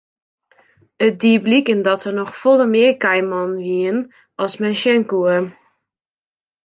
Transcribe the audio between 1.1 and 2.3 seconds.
die bliken dat der